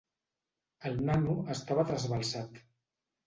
El 0.89 0.95
nano 1.09 1.35
estava 1.55 1.85
trasbalsat. 1.91 2.57